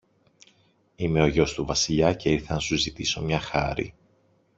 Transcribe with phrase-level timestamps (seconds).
[0.95, 3.93] είμαι ο γιος του Βασιλιά και ήρθα να σου ζητήσω μια χάρη.